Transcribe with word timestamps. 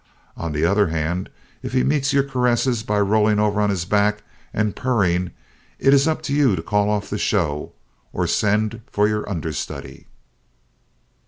On 0.35 0.51
the 0.51 0.65
other 0.65 0.87
hand, 0.87 1.29
if 1.61 1.73
he 1.73 1.83
meets 1.83 2.11
your 2.11 2.23
caresses 2.23 2.81
by 2.81 2.99
rolling 2.99 3.37
over 3.37 3.61
on 3.61 3.69
his 3.69 3.85
back 3.85 4.23
and 4.51 4.75
purring 4.75 5.29
it 5.77 5.93
is 5.93 6.07
up 6.07 6.23
to 6.23 6.33
you 6.33 6.55
to 6.55 6.63
call 6.63 6.89
off 6.89 7.07
the 7.11 7.19
show 7.19 7.73
or 8.11 8.25
send 8.25 8.81
for 8.87 9.07
your 9.07 9.29
understudy. 9.29 10.07